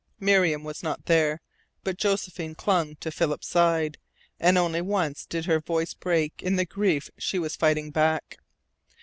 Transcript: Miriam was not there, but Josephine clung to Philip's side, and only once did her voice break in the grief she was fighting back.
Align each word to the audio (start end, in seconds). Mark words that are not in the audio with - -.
Miriam 0.19 0.63
was 0.63 0.81
not 0.81 1.05
there, 1.05 1.41
but 1.83 1.95
Josephine 1.95 2.55
clung 2.55 2.95
to 2.95 3.11
Philip's 3.11 3.47
side, 3.47 3.99
and 4.39 4.57
only 4.57 4.81
once 4.81 5.27
did 5.27 5.45
her 5.45 5.59
voice 5.59 5.93
break 5.93 6.41
in 6.41 6.55
the 6.55 6.65
grief 6.65 7.11
she 7.19 7.37
was 7.37 7.55
fighting 7.55 7.91
back. 7.91 8.39